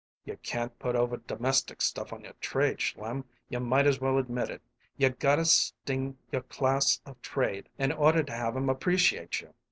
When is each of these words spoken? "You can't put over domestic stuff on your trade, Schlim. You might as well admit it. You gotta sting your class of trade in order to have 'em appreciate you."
"You 0.25 0.35
can't 0.41 0.79
put 0.79 0.95
over 0.95 1.17
domestic 1.17 1.79
stuff 1.79 2.11
on 2.11 2.23
your 2.23 2.33
trade, 2.41 2.81
Schlim. 2.81 3.23
You 3.49 3.59
might 3.59 3.85
as 3.85 4.01
well 4.01 4.17
admit 4.17 4.49
it. 4.49 4.63
You 4.97 5.09
gotta 5.11 5.45
sting 5.45 6.17
your 6.31 6.41
class 6.41 6.99
of 7.05 7.21
trade 7.21 7.69
in 7.77 7.91
order 7.91 8.23
to 8.23 8.33
have 8.33 8.57
'em 8.57 8.67
appreciate 8.67 9.41
you." 9.41 9.53